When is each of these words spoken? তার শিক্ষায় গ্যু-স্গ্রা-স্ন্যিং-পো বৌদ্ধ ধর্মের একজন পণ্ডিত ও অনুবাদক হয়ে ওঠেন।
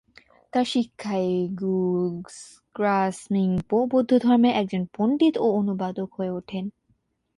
তার 0.53 0.65
শিক্ষায় 0.65 1.47
গ্যু-স্গ্রা-স্ন্যিং-পো 1.51 3.87
বৌদ্ধ 3.91 4.17
ধর্মের 4.17 4.55
একজন 4.55 4.85
পণ্ডিত 4.93 5.37
ও 5.37 5.51
অনুবাদক 5.51 6.13
হয়ে 6.13 6.29
ওঠেন। 6.29 6.69